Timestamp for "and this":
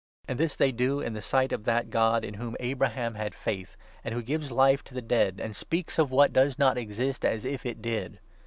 0.27-0.55